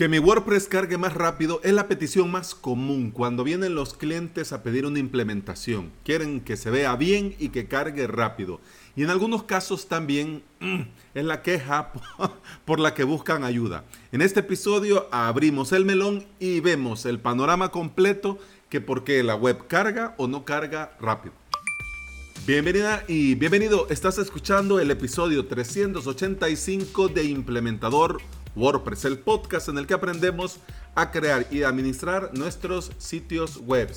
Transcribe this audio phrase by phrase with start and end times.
[0.00, 4.50] Que mi WordPress cargue más rápido es la petición más común cuando vienen los clientes
[4.50, 5.92] a pedir una implementación.
[6.04, 8.62] Quieren que se vea bien y que cargue rápido.
[8.96, 10.80] Y en algunos casos también mm,
[11.12, 11.92] es la queja
[12.64, 13.84] por la que buscan ayuda.
[14.10, 18.38] En este episodio abrimos el melón y vemos el panorama completo
[18.70, 21.34] que por qué la web carga o no carga rápido.
[22.46, 23.86] Bienvenida y bienvenido.
[23.90, 28.22] Estás escuchando el episodio 385 de Implementador
[28.56, 30.58] WordPress, el podcast en el que aprendemos
[30.94, 33.90] a crear y administrar nuestros sitios web.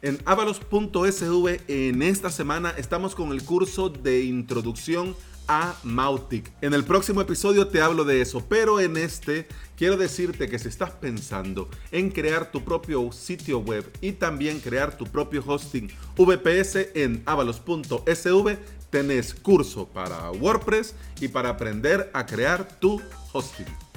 [0.00, 5.16] En avalos.sv en esta semana estamos con el curso de introducción
[5.48, 6.52] a Mautic.
[6.60, 10.68] En el próximo episodio te hablo de eso, pero en este quiero decirte que si
[10.68, 16.90] estás pensando en crear tu propio sitio web y también crear tu propio hosting VPS
[16.94, 18.58] en avalos.sv,
[18.90, 23.00] tenés curso para WordPress y para aprender a crear tu
[23.32, 23.87] hosting.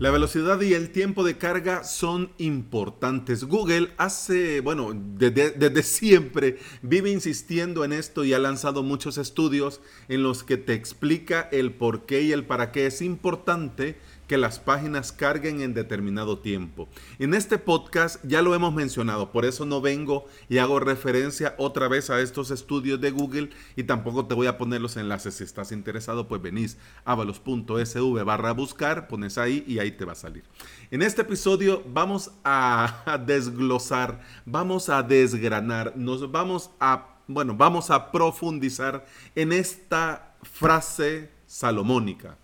[0.00, 3.42] La velocidad y el tiempo de carga son importantes.
[3.42, 10.22] Google hace, bueno, desde, siempre vive insistiendo en esto y ha lanzado muchos estudios en
[10.22, 13.96] los que te explica el por qué y el para qué es importante
[14.28, 16.86] que las páginas carguen en determinado tiempo.
[17.18, 21.88] En este podcast ya lo hemos mencionado, por eso no vengo y hago referencia otra
[21.88, 25.34] vez a estos estudios de Google y tampoco te voy a poner los enlaces.
[25.34, 30.12] Si estás interesado, pues venís a avalos.sv barra buscar, pones ahí y ahí te va
[30.12, 30.44] a salir.
[30.90, 38.12] En este episodio vamos a desglosar, vamos a desgranar, nos vamos a, bueno, vamos a
[38.12, 42.36] profundizar en esta frase salomónica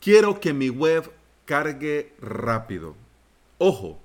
[0.00, 1.10] Quiero que mi web
[1.44, 2.96] cargue rápido.
[3.58, 4.00] Ojo,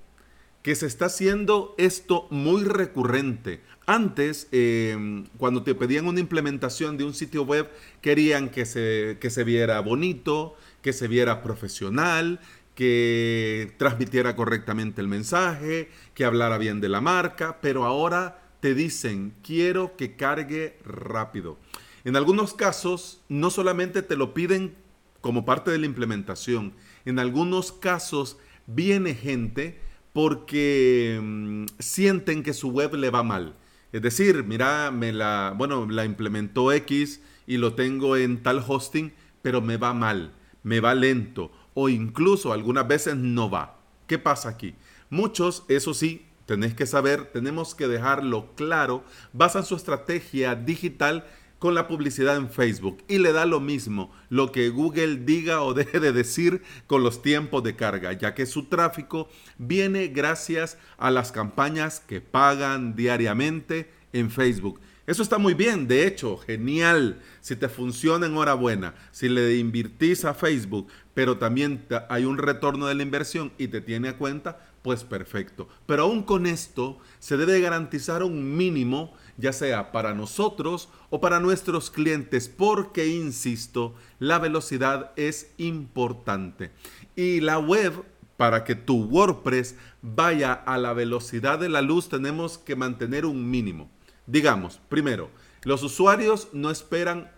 [0.62, 3.62] que se está haciendo esto muy recurrente.
[3.86, 7.70] Antes, em, cuando te pedían una implementación de un sitio web,
[8.02, 12.40] querían que se, que se viera bonito, que se viera profesional,
[12.74, 19.32] que transmitiera correctamente el mensaje, que hablara bien de la marca, pero ahora te dicen,
[19.42, 21.56] quiero que cargue rápido.
[22.04, 24.74] En algunos casos, no solamente te lo piden
[25.20, 26.74] como parte de la implementación.
[27.04, 29.80] En algunos casos viene gente
[30.12, 33.56] porque mm, sienten que su web le va mal.
[33.92, 39.12] Es decir, mira, me la, bueno, la implementó X y lo tengo en tal hosting,
[39.42, 40.32] pero me va mal,
[40.62, 43.78] me va lento o incluso algunas veces no va.
[44.06, 44.74] ¿Qué pasa aquí?
[45.10, 49.04] Muchos, eso sí, tenéis que saber, tenemos que dejarlo claro,
[49.34, 51.26] basan su estrategia digital
[51.58, 55.74] con la publicidad en Facebook y le da lo mismo lo que Google diga o
[55.74, 59.28] deje de decir con los tiempos de carga, ya que su tráfico
[59.58, 64.80] viene gracias a las campañas que pagan diariamente en Facebook.
[65.06, 67.20] Eso está muy bien, de hecho, genial.
[67.40, 68.94] Si te funciona, enhorabuena.
[69.12, 73.80] Si le invirtís a Facebook, pero también hay un retorno de la inversión y te
[73.80, 75.68] tiene a cuenta, pues perfecto.
[75.86, 81.40] Pero aún con esto, se debe garantizar un mínimo ya sea para nosotros o para
[81.40, 86.70] nuestros clientes, porque, insisto, la velocidad es importante.
[87.14, 88.04] Y la web,
[88.36, 93.50] para que tu WordPress vaya a la velocidad de la luz, tenemos que mantener un
[93.50, 93.90] mínimo.
[94.26, 95.30] Digamos, primero,
[95.62, 97.30] los usuarios no esperan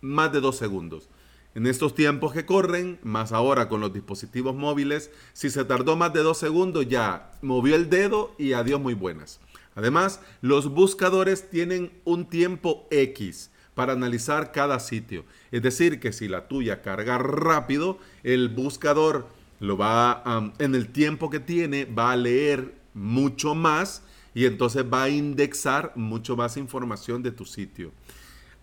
[0.00, 1.08] más de dos segundos.
[1.54, 6.12] En estos tiempos que corren, más ahora con los dispositivos móviles, si se tardó más
[6.12, 9.40] de dos segundos ya movió el dedo y adiós muy buenas.
[9.74, 15.24] Además, los buscadores tienen un tiempo X para analizar cada sitio.
[15.50, 19.26] Es decir, que si la tuya carga rápido, el buscador
[19.58, 24.02] lo va en el tiempo que tiene, va a leer mucho más
[24.34, 27.92] y entonces va a indexar mucho más información de tu sitio.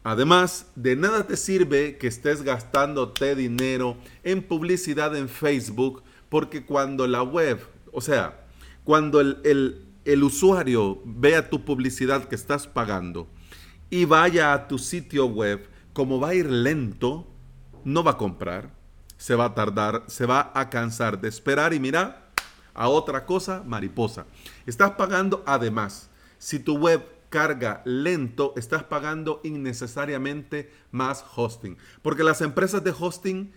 [0.04, 7.08] Además, de nada te sirve que estés gastándote dinero en publicidad en Facebook, porque cuando
[7.08, 7.60] la web,
[7.92, 8.46] o sea,
[8.84, 13.28] cuando el, el el usuario vea tu publicidad que estás pagando
[13.90, 17.28] y vaya a tu sitio web, como va a ir lento,
[17.84, 18.72] no va a comprar,
[19.18, 22.27] se va a tardar, se va a cansar de esperar y mira
[22.78, 24.26] a otra cosa mariposa.
[24.66, 31.78] Estás pagando además, si tu web carga lento, estás pagando innecesariamente más hosting.
[32.02, 33.52] Porque las empresas de hosting,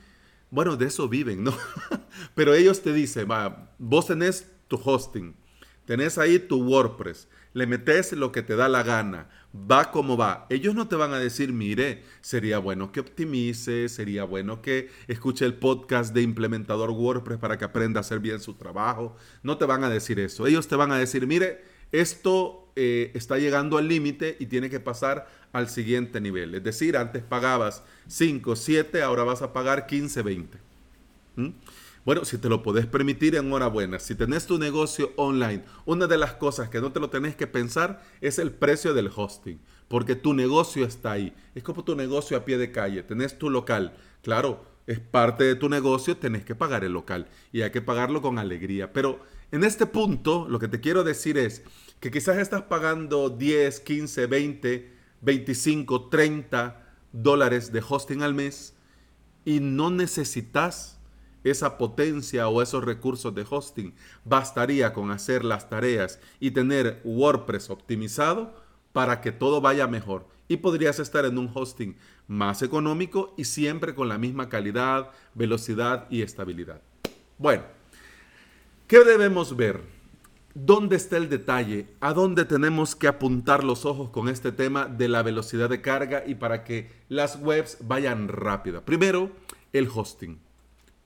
[0.50, 1.54] bueno, de eso viven, ¿no?
[2.34, 5.36] Pero ellos te dicen, va, vos tenés tu hosting,
[5.90, 10.46] Tenés ahí tu WordPress, le metes lo que te da la gana, va como va.
[10.50, 15.44] Ellos no te van a decir, mire, sería bueno que optimice, sería bueno que escuche
[15.44, 19.16] el podcast de implementador WordPress para que aprenda a hacer bien su trabajo.
[19.42, 20.46] No te van a decir eso.
[20.46, 24.80] Ellos te van a decir, mire, esto eh, está llegando al límite y tiene que
[24.80, 26.54] pasar al siguiente nivel.
[26.54, 30.58] Es decir, antes pagabas 5, 7, ahora vas a pagar 15, 20.
[31.36, 31.48] ¿Mm?
[32.04, 33.98] Bueno, si te lo podés permitir, enhorabuena.
[33.98, 37.46] Si tenés tu negocio online, una de las cosas que no te lo tenés que
[37.46, 41.34] pensar es el precio del hosting, porque tu negocio está ahí.
[41.54, 43.92] Es como tu negocio a pie de calle, tenés tu local.
[44.22, 48.22] Claro, es parte de tu negocio, tenés que pagar el local y hay que pagarlo
[48.22, 48.94] con alegría.
[48.94, 49.20] Pero
[49.52, 51.62] en este punto, lo que te quiero decir es
[52.00, 58.74] que quizás estás pagando 10, 15, 20, 25, 30 dólares de hosting al mes
[59.44, 60.99] y no necesitas
[61.44, 63.94] esa potencia o esos recursos de hosting.
[64.24, 68.54] Bastaría con hacer las tareas y tener WordPress optimizado
[68.92, 70.26] para que todo vaya mejor.
[70.48, 71.96] Y podrías estar en un hosting
[72.26, 76.80] más económico y siempre con la misma calidad, velocidad y estabilidad.
[77.38, 77.62] Bueno,
[78.86, 79.80] ¿qué debemos ver?
[80.54, 81.86] ¿Dónde está el detalle?
[82.00, 86.24] ¿A dónde tenemos que apuntar los ojos con este tema de la velocidad de carga
[86.26, 88.82] y para que las webs vayan rápido?
[88.82, 89.30] Primero,
[89.72, 90.40] el hosting.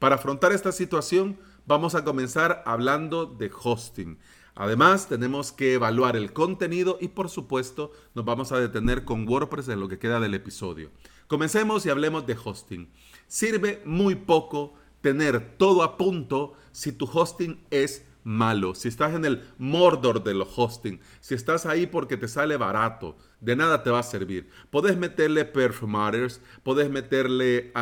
[0.04, 4.18] Para afrontar esta situación, vamos a comenzar hablando de hosting.
[4.54, 9.70] Además, tenemos que evaluar el contenido y por supuesto nos vamos a detener con WordPress
[9.70, 10.90] en lo que queda del episodio.
[11.26, 12.90] Comencemos y hablemos de hosting.
[13.28, 19.24] Sirve muy poco tener todo a punto si tu hosting es malo, si estás en
[19.24, 23.88] el mordor de los hosting, si estás ahí porque te sale barato, de nada te
[23.88, 24.50] va a servir.
[24.68, 27.72] Podés meterle performators, podés meterle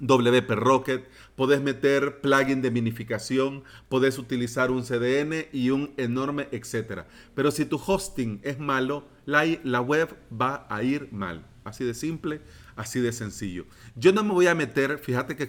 [0.00, 7.06] WP Rocket, podés meter plugin de minificación, podés utilizar un CDN y un enorme etcétera.
[7.34, 11.46] Pero si tu hosting es malo, la, la web va a ir mal.
[11.64, 12.40] Así de simple,
[12.76, 13.66] así de sencillo.
[13.94, 15.48] Yo no me voy a meter, fíjate que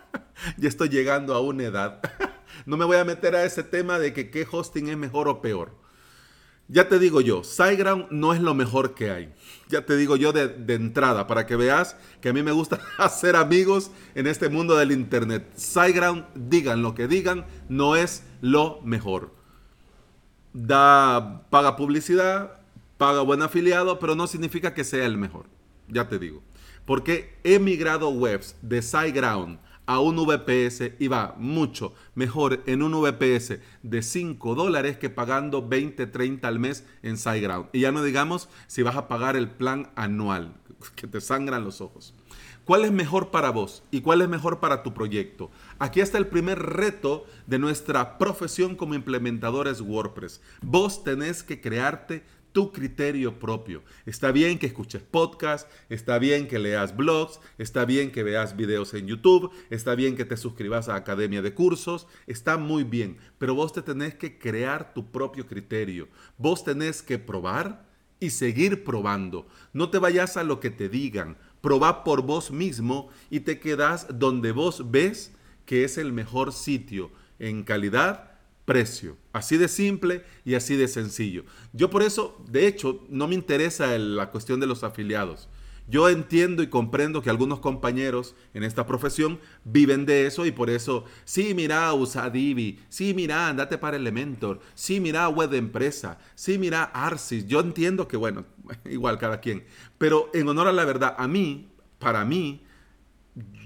[0.56, 2.00] ya estoy llegando a una edad,
[2.66, 5.40] no me voy a meter a ese tema de que qué hosting es mejor o
[5.40, 5.83] peor.
[6.68, 9.34] Ya te digo yo, SiteGround no es lo mejor que hay.
[9.68, 13.36] Ya te digo yo de, entrada, para que veas que a mí me gusta hacer
[13.36, 15.46] amigos en este mundo del Internet.
[15.56, 19.34] SiteGround, digan lo que digan, no es lo mejor.
[20.54, 22.60] Da, paga publicidad,
[22.96, 25.46] paga buen afiliado, pero no significa que sea el mejor.
[25.88, 26.42] Ya te digo.
[26.86, 32.92] Porque he migrado webs de SiteGround a un VPS y va mucho mejor en un
[32.92, 37.68] VPS de 5 dólares que pagando 20, 30 al mes en SiteGround.
[37.72, 40.54] Y ya no digamos si vas a pagar el plan anual,
[40.96, 42.14] que te sangran los ojos.
[42.64, 45.50] ¿Cuál es mejor para vos y cuál es mejor para tu proyecto?
[45.78, 50.40] Aquí está el primer reto de nuestra profesión como implementadores WordPress.
[50.62, 53.82] Vos tenés que crearte tu criterio propio.
[54.06, 58.94] Está bien que escuches podcasts, está bien que leas blogs, está bien que veas videos
[58.94, 63.56] en YouTube, está bien que te suscribas a Academia de Cursos, está muy bien, pero
[63.56, 66.08] vos te tenés que crear tu propio criterio.
[66.38, 67.86] Vos tenés que probar
[68.20, 69.48] y seguir probando.
[69.72, 71.36] No te vayas a lo que te digan.
[71.60, 75.32] Proba por vos mismo y te quedas donde vos ves
[75.66, 77.10] que es el mejor sitio
[77.40, 78.33] en calidad
[78.64, 79.16] precio.
[79.32, 81.44] Así de simple y así de sencillo.
[81.72, 85.48] Yo por eso, de hecho, no me interesa la cuestión de los afiliados.
[85.86, 90.70] Yo entiendo y comprendo que algunos compañeros en esta profesión viven de eso y por
[90.70, 96.18] eso, sí, mira, usa Divi, sí, mira, andate para Elementor, sí, mira, web de empresa,
[96.34, 97.46] sí, mira, Arsis.
[97.46, 98.46] Yo entiendo que, bueno,
[98.86, 99.64] igual cada quien.
[99.98, 101.68] Pero en honor a la verdad, a mí,
[101.98, 102.64] para mí,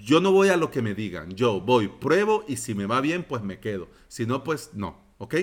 [0.05, 3.01] yo no voy a lo que me digan, yo voy, pruebo y si me va
[3.01, 3.89] bien, pues me quedo.
[4.09, 5.35] Si no, pues no, ¿ok?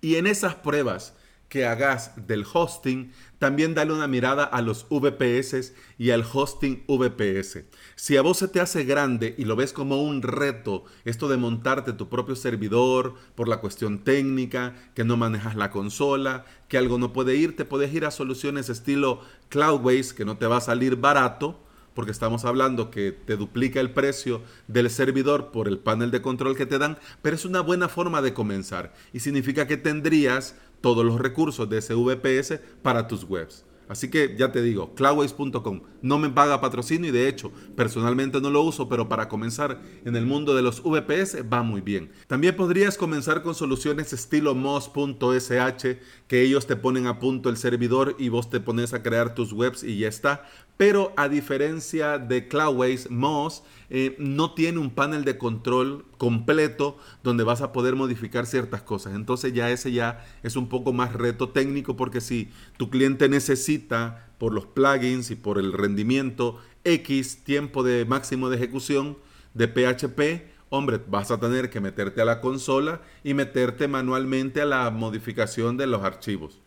[0.00, 1.14] Y en esas pruebas
[1.50, 7.64] que hagas del hosting, también dale una mirada a los VPS y al hosting VPS.
[7.96, 11.38] Si a vos se te hace grande y lo ves como un reto, esto de
[11.38, 16.98] montarte tu propio servidor por la cuestión técnica, que no manejas la consola, que algo
[16.98, 20.62] no puede ir, te puedes ir a soluciones estilo Cloudways, que no te va a
[20.62, 26.10] salir barato, porque estamos hablando que te duplica el precio del servidor por el panel
[26.10, 29.76] de control que te dan, pero es una buena forma de comenzar y significa que
[29.76, 33.64] tendrías todos los recursos de ese VPS para tus webs.
[33.90, 38.48] Así que ya te digo, cloudways.com no me paga patrocinio y de hecho personalmente no
[38.48, 42.12] lo uso, pero para comenzar en el mundo de los VPS va muy bien.
[42.28, 45.96] También podrías comenzar con soluciones estilo moz.sh
[46.28, 49.52] que ellos te ponen a punto el servidor y vos te pones a crear tus
[49.52, 50.44] webs y ya está.
[50.80, 57.44] Pero a diferencia de Cloudways, Moz eh, no tiene un panel de control completo donde
[57.44, 59.14] vas a poder modificar ciertas cosas.
[59.14, 64.30] Entonces ya ese ya es un poco más reto técnico porque si tu cliente necesita
[64.38, 69.18] por los plugins y por el rendimiento X tiempo de máximo de ejecución
[69.52, 74.64] de PHP hombre, vas a tener que meterte a la consola y meterte manualmente a
[74.66, 76.58] la modificación de los archivos.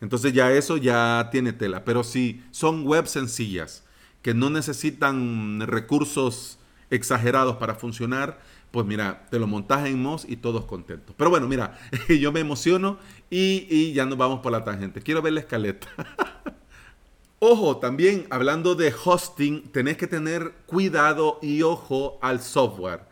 [0.00, 1.84] Entonces ya eso ya tiene tela.
[1.84, 3.84] Pero si son webs sencillas,
[4.22, 6.58] que no necesitan recursos
[6.90, 8.40] exagerados para funcionar,
[8.70, 11.14] pues mira, te lo montas en MOS y todos contentos.
[11.16, 11.78] Pero bueno, mira,
[12.08, 12.98] yo me emociono
[13.30, 15.00] y, y ya nos vamos por la tangente.
[15.00, 15.88] Quiero ver la escaleta.
[17.40, 23.02] Ojo, también hablando de hosting, tenés que tener cuidado y ojo al software.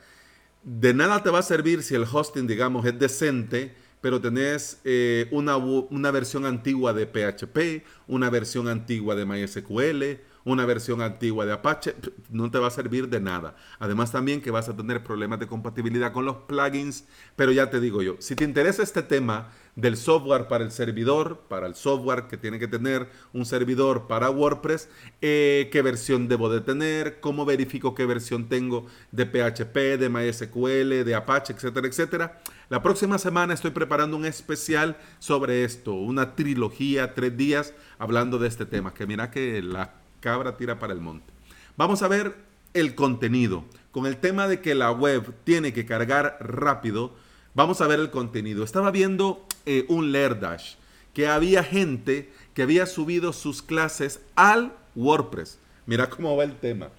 [0.65, 3.77] De nada te va a servir si el hosting, digamos, es decente,
[4.07, 10.65] pero tenés eh, una, una versión antigua de PHP, una versión antigua de MySQL, una
[10.65, 11.97] versión antigua de Apache,
[12.31, 13.57] no te va a servir de nada.
[13.81, 17.81] Además también que vas a tener problemas de compatibilidad con los plugins, pero ya te
[17.81, 22.29] digo yo, si te interesa este tema del software para el servidor, para el software
[22.29, 24.89] que tiene que tener un servidor para WordPress,
[25.21, 31.05] eh, qué versión debo de tener, cómo verifico qué versión tengo de PHP, de MySQL,
[31.05, 32.41] de Apache, etcétera, etcétera.
[32.69, 38.47] La próxima semana estoy preparando un especial sobre esto, una trilogía, tres días, hablando de
[38.47, 41.33] este tema, que mira que la cabra tira para el monte.
[41.77, 42.37] Vamos a ver
[42.75, 43.65] el contenido.
[43.91, 47.15] Con el tema de que la web tiene que cargar rápido,
[47.55, 48.65] vamos a ver el contenido.
[48.65, 50.75] Estaba viendo eh, un Lerdash
[51.15, 55.59] que había gente que había subido sus clases al WordPress.
[55.87, 56.91] Mira cómo va el tema.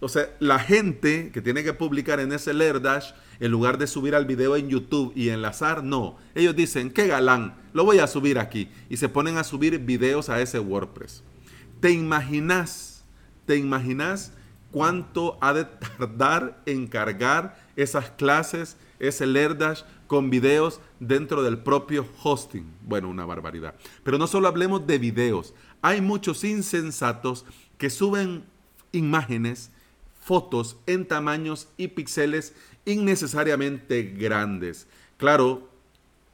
[0.00, 4.14] O sea, la gente que tiene que publicar en ese Lerdash, en lugar de subir
[4.14, 6.16] al video en YouTube y enlazar, no.
[6.34, 8.68] Ellos dicen, qué galán, lo voy a subir aquí.
[8.88, 11.22] Y se ponen a subir videos a ese WordPress.
[11.80, 13.04] ¿Te imaginas?
[13.46, 14.32] ¿Te imaginas
[14.70, 22.06] cuánto ha de tardar en cargar esas clases, ese Lerdash con videos dentro del propio
[22.22, 22.70] hosting?
[22.82, 23.74] Bueno, una barbaridad.
[24.04, 25.54] Pero no solo hablemos de videos.
[25.80, 27.46] Hay muchos insensatos
[27.78, 28.44] que suben
[28.92, 29.70] imágenes,
[30.22, 34.86] fotos en tamaños y píxeles innecesariamente grandes.
[35.16, 35.69] Claro,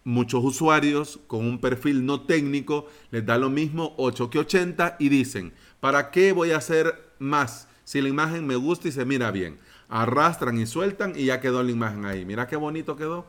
[0.06, 5.08] muchos usuarios con un perfil no técnico les da lo mismo 8 que 80 y
[5.08, 9.32] dicen, ¿para qué voy a hacer más si la imagen me gusta y se mira
[9.32, 9.58] bien?
[9.88, 12.24] Arrastran y sueltan y ya quedó la imagen ahí.
[12.24, 13.26] Mira qué bonito quedó.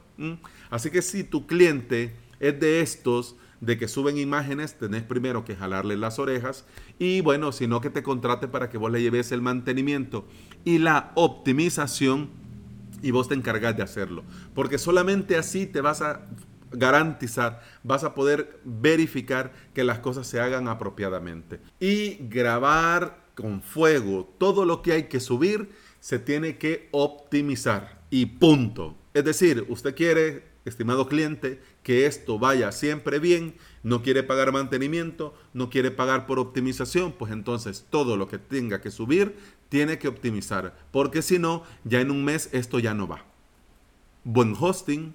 [0.70, 5.56] Así que si tu cliente es de estos de que suben imágenes, tenés primero que
[5.56, 6.64] jalarle las orejas
[7.00, 10.28] y bueno, si no que te contrate para que vos le lleves el mantenimiento
[10.64, 12.30] y la optimización
[13.02, 14.24] y vos te encargas de hacerlo.
[14.54, 16.28] Porque solamente así te vas a
[16.72, 21.60] garantizar, vas a poder verificar que las cosas se hagan apropiadamente.
[21.80, 25.70] Y grabar con fuego todo lo que hay que subir
[26.00, 28.96] se tiene que optimizar y punto.
[29.14, 35.34] Es decir, usted quiere, estimado cliente, que esto vaya siempre bien, no quiere pagar mantenimiento,
[35.54, 39.38] no quiere pagar por optimización, pues entonces todo lo que tenga que subir
[39.70, 43.26] tiene que optimizar, porque si no, ya en un mes esto ya no va.
[44.24, 45.14] Buen hosting,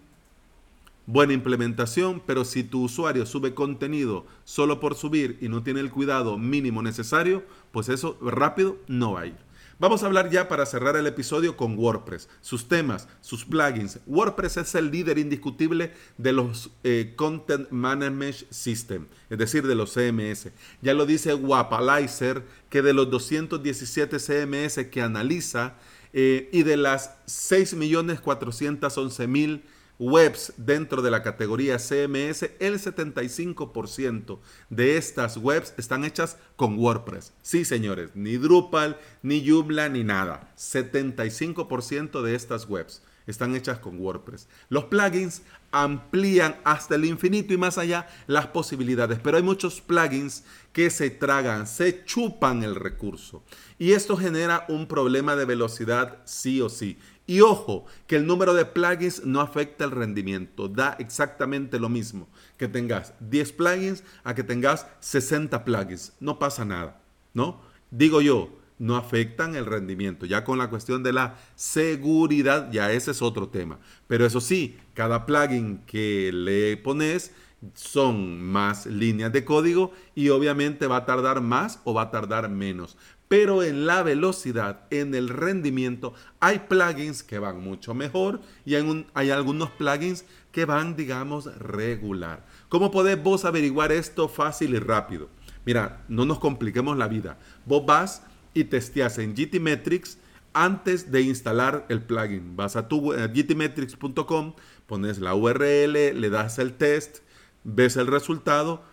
[1.07, 5.91] buena implementación, pero si tu usuario sube contenido solo por subir y no tiene el
[5.91, 9.53] cuidado mínimo necesario, pues eso rápido no va a ir.
[9.83, 13.99] Vamos a hablar ya para cerrar el episodio con WordPress, sus temas, sus plugins.
[14.07, 19.93] WordPress es el líder indiscutible de los eh, Content Management System, es decir, de los
[19.93, 20.53] CMS.
[20.83, 25.75] Ya lo dice Wapalizer, que de los 217 CMS que analiza
[26.13, 29.63] eh, y de las 6.411.000
[30.03, 37.33] webs dentro de la categoría CMS, el 75% de estas webs están hechas con WordPress.
[37.43, 40.53] Sí, señores, ni Drupal, ni Joomla, ni nada.
[40.57, 44.49] 75% de estas webs están hechas con WordPress.
[44.69, 50.45] Los plugins amplían hasta el infinito y más allá las posibilidades, pero hay muchos plugins
[50.73, 53.43] que se tragan, se chupan el recurso.
[53.79, 56.99] Y esto genera un problema de velocidad sí o sí.
[57.27, 60.69] Y ojo, que el número de plugins no afecta el rendimiento.
[60.69, 66.13] Da exactamente lo mismo que tengas 10 plugins a que tengas 60 plugins.
[66.21, 67.01] No pasa nada,
[67.33, 67.61] ¿no?
[67.91, 68.51] Digo yo,
[68.83, 70.27] no afectan el rendimiento.
[70.27, 73.79] Ya con la cuestión de la seguridad, ya ese es otro tema.
[74.09, 77.33] Pero eso sí, cada plugin que le pones
[77.75, 82.49] son más líneas de código y obviamente va a tardar más o va a tardar
[82.49, 82.97] menos
[83.33, 89.31] pero en la velocidad, en el rendimiento, hay plugins que van mucho mejor y hay,
[89.31, 92.45] algunos plugins que van, digamos, regular.
[92.69, 95.31] ¿Cómo podés vos averiguar esto fácil y rápido?
[95.65, 97.39] Mira, no nos compliquemos la vida.
[97.65, 98.23] Vos vas
[98.55, 100.19] y testeas en GTmetrix
[100.53, 102.57] antes de instalar el plugin.
[102.57, 104.55] Vas a tu gtmetrix.com,
[104.87, 107.19] pones la URL, le das el test,
[107.65, 108.85] ves el resultado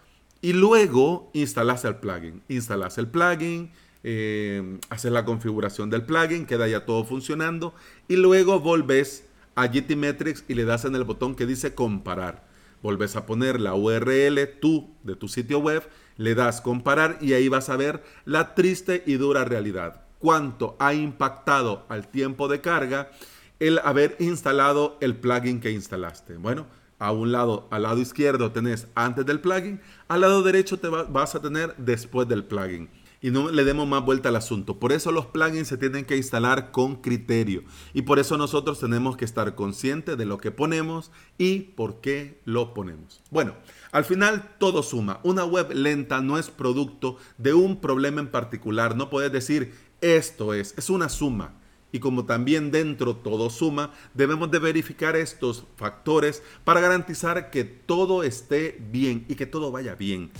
[0.41, 2.41] y luego instalas el plugin.
[2.47, 3.71] Instalas el plugin,
[4.03, 7.73] eh, haces la configuración del plugin, queda ya todo funcionando
[8.07, 9.25] y luego volves
[9.55, 12.48] a GTmetrix y le das en el botón que dice comparar.
[12.81, 15.83] Volves a poner la URL tú de tu sitio web,
[16.17, 20.03] le das comparar y ahí vas a ver la triste y dura realidad.
[20.19, 23.11] Cuánto ha impactado al tiempo de carga
[23.59, 26.37] el haber instalado el plugin que instalaste.
[26.37, 26.65] Bueno,
[26.97, 31.35] a un lado, al lado izquierdo tenés antes del plugin, al lado derecho te vas
[31.35, 32.89] a tener después del plugin
[33.21, 34.79] y no le demos más vuelta al asunto.
[34.79, 39.17] Por eso los plugins se tienen que instalar con criterio y por eso nosotros tenemos
[39.17, 43.21] que estar conscientes de lo que ponemos y por qué lo ponemos.
[43.31, 43.55] Bueno,
[43.91, 45.19] al final todo suma.
[45.23, 48.95] Una web lenta no es producto de un problema en particular.
[48.95, 51.55] No puedes decir esto es, es una suma.
[51.91, 58.21] Y como también dentro todo suma, debemos de verificar estos factores para garantizar que todo
[58.21, 60.31] esté bien y que todo vaya bien.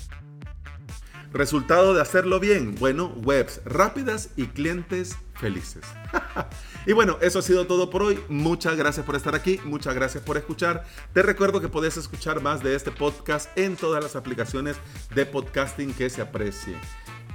[1.32, 5.84] Resultado de hacerlo bien, bueno, webs rápidas y clientes felices.
[6.88, 8.20] y bueno, eso ha sido todo por hoy.
[8.30, 10.86] Muchas gracias por estar aquí, muchas gracias por escuchar.
[11.14, 14.78] Te recuerdo que podés escuchar más de este podcast en todas las aplicaciones
[15.14, 16.76] de podcasting que se aprecie.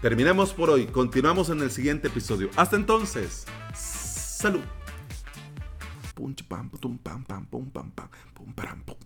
[0.03, 2.51] Terminamos por hoy, continuamos en el siguiente episodio.
[2.57, 4.65] Hasta entonces, salud.
[6.17, 8.97] Punch pam pum pam pam pum pam pam pum pam pum